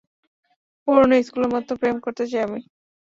[0.81, 2.59] পুরনো স্কুলের মত প্রেম করতে চাই আমি।